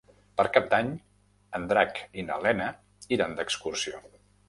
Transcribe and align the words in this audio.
Per 0.39 0.45
Cap 0.55 0.69
d'Any 0.71 0.89
en 1.59 1.69
Drac 1.73 2.01
i 2.23 2.27
na 2.31 2.41
Lena 2.49 2.73
iran 3.19 3.41
d'excursió. 3.41 4.07